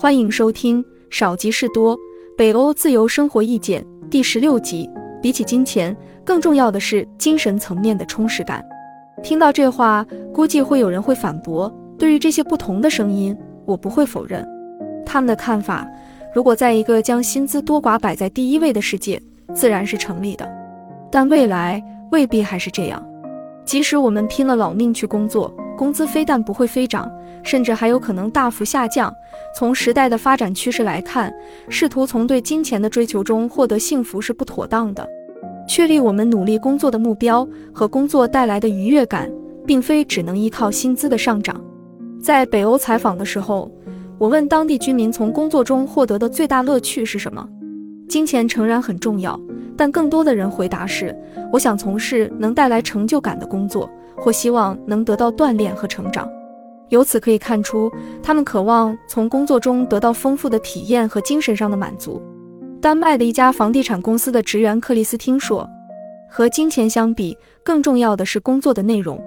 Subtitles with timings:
[0.00, 1.98] 欢迎收听《少即是多：
[2.36, 4.88] 北欧自由生活意见》第十六集。
[5.20, 5.94] 比起金钱，
[6.24, 8.64] 更重要的是精神层面的充实感。
[9.24, 11.68] 听到这话，估计会有人会反驳。
[11.98, 14.46] 对于这些不同的声音，我不会否认
[15.04, 15.84] 他们的看法。
[16.32, 19.20] 如果在一个将薪资多寡摆在第一位的世界，
[19.52, 20.48] 自然是成立的。
[21.10, 23.04] 但未来未必还是这样。
[23.64, 27.08] 即使我们拼了老命去工作，工资非但不会飞涨，
[27.44, 29.14] 甚至还有可能大幅下降。
[29.56, 31.32] 从时代的发展趋势来看，
[31.68, 35.08] 试图从对金钱的追求中获得幸福是不妥当的。
[35.68, 39.30] 确立我们努力工作的目标和工作带来的愉悦感，
[39.64, 41.64] 并非只能依靠薪资的上涨。
[42.20, 43.70] 在北欧采访的时候，
[44.18, 47.48] 我问当地居民从工作中获得的最大乐趣是什么？
[48.08, 49.38] 金钱诚然很重要。
[49.76, 51.16] 但更多的人回答是：
[51.52, 53.88] 我想从事能带来成就感的工作，
[54.20, 56.28] 或希望能得到锻炼和成长。
[56.88, 57.90] 由此可以看出，
[58.22, 62.22] 他们渴望从工作中得到丰富的体验和精神上的满足。
[62.80, 65.68] 丹麦的一家房地产公司的职员克里斯汀说
[66.30, 69.22] ：“和金钱相比，更重要的是工作的内容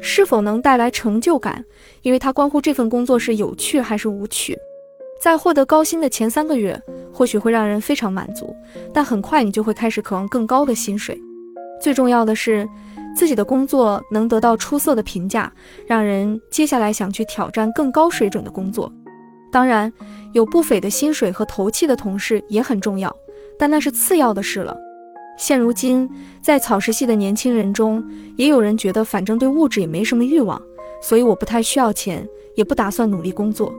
[0.00, 1.64] 是否能带来成就感，
[2.02, 4.56] 因为它关乎这份工作是有趣还是无趣。”
[5.20, 6.80] 在获得高薪的前三个月，
[7.12, 8.54] 或许会让人非常满足，
[8.92, 11.20] 但很快你就会开始渴望更高的薪水。
[11.80, 12.68] 最重要的是，
[13.16, 15.52] 自己的工作能得到出色的评价，
[15.86, 18.92] 让人接下来想去挑战更高水准的工作。
[19.50, 19.92] 当然，
[20.32, 23.14] 有不菲的薪水和投气的同事也很重要，
[23.58, 24.76] 但那是次要的事了。
[25.38, 26.08] 现如今，
[26.42, 28.04] 在草食系的年轻人中，
[28.36, 30.60] 也有人觉得反正对物质也没什么欲望，
[31.00, 33.72] 所以我不太需要钱，也不打算努力工作。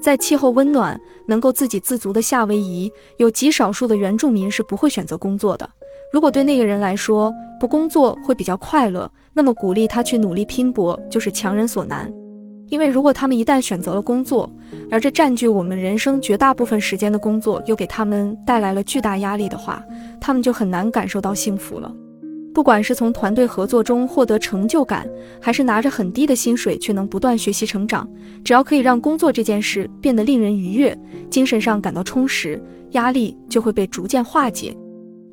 [0.00, 5.68] 在气候温暖、能够自给自足的夏威夷，有极少数的原住民是不会选择工作的。
[6.14, 12.08] 如果对那个人来说不工作会比较快乐，那么鼓励他去努力拼搏就是强人所难。
[12.68, 14.48] 因为如果他们一旦选择了工作，
[14.92, 19.82] 而这占据我们人生绝大部分时间的工作又给他们带来了巨大压力的话，
[20.20, 21.92] 他们就很难感受到幸福了。
[22.54, 25.08] 不管是从团队合作中获得成就感，
[25.40, 28.08] 还是拿着很低的薪水却能不断学习成长，
[28.44, 30.96] 只要可以让工作这件事变得令人愉悦，
[31.28, 34.72] 精神上感到充实，压力就会被逐渐化解。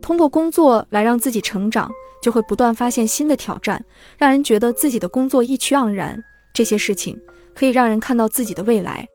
[0.02, 1.90] 通过工作来让自己成长，
[2.22, 3.84] 就会不断发现新的挑战，
[4.18, 6.22] 让人觉得自己的工作意趣盎然。
[6.54, 7.18] 这些事情
[7.56, 9.08] 可以让人看到自己的未来。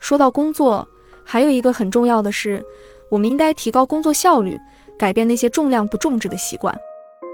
[0.00, 0.86] 说到工作，
[1.24, 2.62] 还有一个很重要的是，
[3.10, 4.58] 我们应该提高工作效率，
[4.98, 6.76] 改变那些重量不重质的习惯。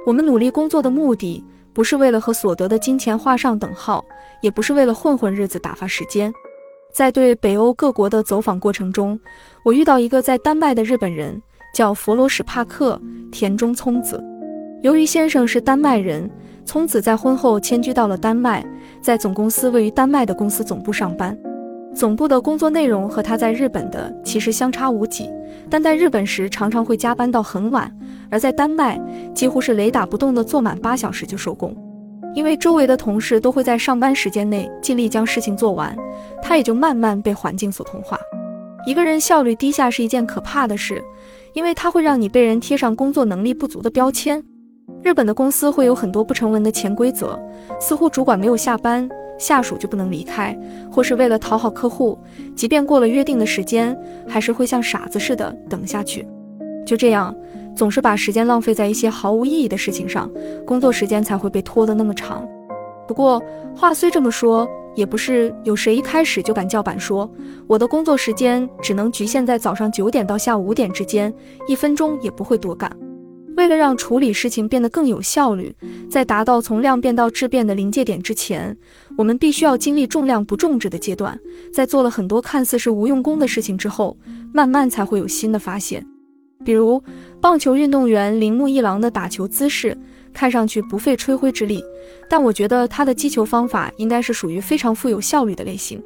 [0.07, 1.45] 我们努力工作的目的，
[1.75, 4.05] 不是为了和所得的金钱画上等号，
[4.41, 6.33] 也不是为了混混日子打发时间。
[6.93, 9.19] 在对北欧各国的走访过程中，
[9.65, 11.41] 我遇到一个在丹麦的日本人，
[11.75, 13.01] 叫佛罗史帕克
[13.31, 14.23] 田中聪子。
[14.83, 16.31] 由于先生是丹麦人，
[16.65, 18.65] 聪子在婚后迁居到了丹麦，
[19.03, 21.37] 在总公司位于丹麦的公司总部上班。
[21.95, 25.29] 总部的工作内容和他在日本的其实相差无几，
[25.69, 27.93] 但在日本时常常会加班到很晚，
[28.31, 28.99] 而在丹麦
[29.35, 31.77] 几乎是雷打不动的做满八小时就收工。
[32.33, 35.97] 因为周围的同事都会在上班时间内尽力将事情做完，
[36.41, 38.17] 他也就慢慢被环境所同化。
[38.87, 41.03] 一个人效率低下是一件可怕的事，
[41.53, 44.43] 因为它会让你被人贴上工作能力不足的标签。
[45.03, 47.39] 日本的公司会有很多不成文的潜规则，
[47.79, 49.09] 似乎主管没有下班。
[49.39, 50.55] 下属就不能离开，
[50.93, 52.19] 或是为了讨好客户，
[52.55, 53.99] 即便过了约定的时间，
[54.29, 56.29] 还是会像傻子似的等下去。
[56.85, 57.35] 就这样，
[57.75, 60.31] 总是把时间浪费在一些毫无意义的事情上，
[60.67, 62.47] 工作时间才会被拖得那么长。
[63.09, 63.43] 不过
[63.75, 67.31] 话虽这么说，也不是有谁一开始就敢叫板说
[67.67, 71.33] 我的工作时间只能局限在早上九点到下午五点之间，
[71.69, 72.91] 一分钟也不会多干。
[73.57, 75.75] 为了让处理事情变得更有效率，
[76.09, 78.75] 在达到从量变到质变的临界点之前，
[79.19, 81.39] 我们必须要经历重量不重质的阶段。
[81.73, 84.17] 在做了很多看似是无用功的事情之后，
[84.53, 86.07] 慢慢才会有新的发现。
[86.65, 87.03] 比如，
[87.41, 89.97] 棒球运动员铃木一郎的打球姿势
[90.33, 91.83] 看上去不费吹灰之力，
[92.29, 96.03] 但我觉得他的击球方法应该是属于非常富有效率的类型。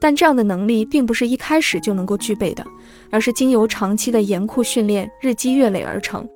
[0.00, 2.64] 但这样的能力并不是一开始就能够具备的，
[3.10, 6.26] 而是经由长期的严酷训练，日积月累而成。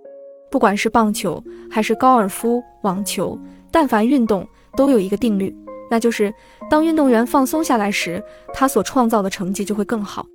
[0.50, 3.38] 不管是棒球还是高尔夫、网球，
[3.70, 4.46] 但凡运动
[4.76, 5.56] 都有一个定律，
[5.90, 6.32] 那就是
[6.70, 8.22] 当运动员放松下来时，
[8.52, 10.26] 他所创造的成绩就会更好。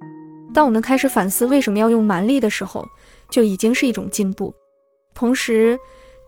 [0.53, 2.85] 当我们开始反思为什么要用蛮力的时候，
[3.29, 4.53] 就已经是一种进步。
[5.13, 5.77] 同时，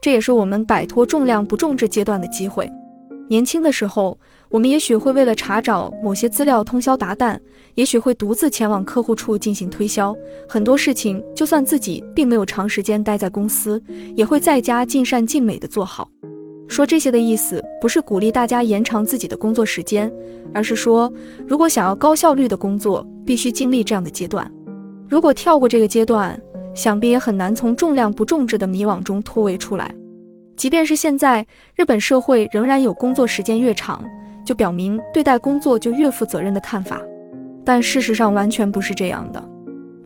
[0.01, 2.69] 这也是我们摆脱重量不重质阶段的机会。
[3.29, 4.19] 年轻的时候，
[4.49, 7.39] 我们也许会为了查找某些资料通宵达旦，
[7.75, 10.13] 也许会独自前往客户处进行推销。
[10.49, 13.81] 很多事情，就算自己并没有长时间待在公司，
[14.15, 16.09] 也会在家尽善尽美的做好。
[16.71, 20.09] 说这些的意思不是鼓励大家延长自己的工作时间，
[20.53, 21.11] 而是说，
[21.45, 24.49] 如果想要高效率的工作，必须经历这样的阶段。
[25.09, 26.41] 如果跳过这个阶段，
[26.73, 29.93] 想必也很难从重量不重质的迷惘中脱围出来。
[30.55, 31.45] 即便是现在，
[31.75, 34.01] 日本社会仍然有工作时间越长，
[34.45, 37.01] 就表明对待工作就越负责任的看法，
[37.65, 39.43] 但事实上完全不是这样的。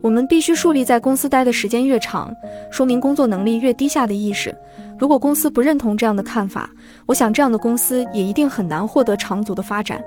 [0.02, 2.32] 我们必须树立在公司待的时间越长，
[2.72, 4.54] 说明工作能力越低下的意识。
[4.98, 6.70] 如果公司不认同这样的看法，
[7.06, 10.02] 我想这样的公司也一定很难获得长足的发展。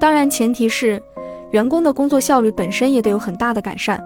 [0.00, 1.00] 当然，前提是
[1.52, 4.02] 员工的工作效率本身也得有很大的改善。